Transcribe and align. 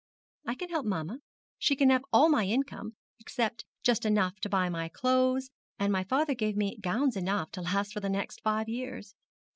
'I 0.47 0.55
can 0.55 0.69
help 0.69 0.87
mamma. 0.87 1.19
She 1.59 1.75
can 1.75 1.91
have 1.91 2.03
all 2.11 2.27
my 2.27 2.45
income, 2.45 2.95
except 3.19 3.65
just 3.83 4.03
enough 4.03 4.39
to 4.39 4.49
buy 4.49 4.67
my 4.67 4.89
clothes; 4.89 5.51
and 5.77 5.91
my 5.93 6.03
father 6.03 6.33
gave 6.33 6.57
me 6.57 6.77
gowns 6.81 7.15
enough 7.15 7.51
to 7.51 7.61
last 7.61 7.93
for 7.93 7.99
the 7.99 8.09
next 8.09 8.41
five 8.41 8.67
years. 8.67 9.13